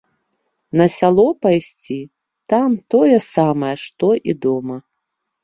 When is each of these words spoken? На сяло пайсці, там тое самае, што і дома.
На 0.79 0.85
сяло 0.93 1.25
пайсці, 1.45 1.99
там 2.55 2.69
тое 2.95 3.17
самае, 3.35 3.71
што 3.85 4.07
і 4.33 4.37
дома. 4.49 4.77